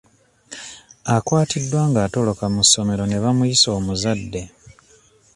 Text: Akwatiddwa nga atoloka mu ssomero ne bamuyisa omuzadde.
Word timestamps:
Akwatiddwa 1.15 1.81
nga 1.89 1.99
atoloka 2.05 2.45
mu 2.53 2.61
ssomero 2.65 3.03
ne 3.07 3.17
bamuyisa 3.23 3.67
omuzadde. 3.77 4.41